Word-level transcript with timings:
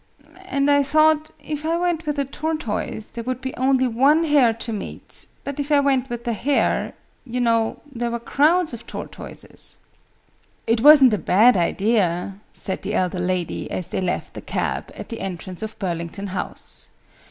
"And 0.45 0.71
I 0.71 0.81
thought, 0.81 1.29
if 1.39 1.63
I 1.63 1.77
went 1.77 2.07
with 2.07 2.17
a 2.17 2.25
tortoise, 2.25 3.11
there 3.11 3.23
would 3.23 3.39
be 3.39 3.53
only 3.55 3.85
one 3.85 4.23
hare 4.23 4.51
to 4.51 4.73
meet: 4.73 5.27
but 5.43 5.59
if 5.59 5.71
I 5.71 5.79
went 5.79 6.09
with 6.09 6.23
the 6.23 6.33
hare 6.33 6.95
you 7.23 7.39
know 7.39 7.81
there 7.85 8.09
were 8.09 8.19
crowds 8.19 8.73
of 8.73 8.87
tortoises!" 8.87 9.77
"It 10.65 10.81
wasn't 10.81 11.13
a 11.13 11.19
bad 11.19 11.55
idea," 11.55 12.39
said 12.51 12.81
the 12.81 12.95
elder 12.95 13.19
lady, 13.19 13.69
as 13.69 13.89
they 13.89 14.01
left 14.01 14.33
the 14.33 14.41
cab, 14.41 14.91
at 14.95 15.09
the 15.09 15.19
entrance 15.21 15.61
of 15.61 15.77
Burlington 15.77 16.25
House. 16.33 16.89